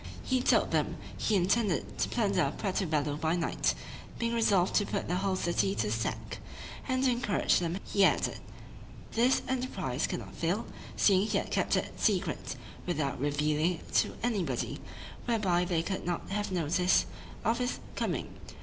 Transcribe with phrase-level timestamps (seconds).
[0.23, 3.75] He told them he intended to plunder Puerto Bello by night,
[4.17, 6.39] being resolved to put the whole city to the sack:
[6.87, 8.39] and to encourage them he added,
[9.11, 12.55] this enterprise could not fail, seeing he had kept it secret,
[12.87, 14.79] without revealing it to anybody,
[15.25, 17.05] whereby they could not have notice
[17.45, 18.29] of his coming.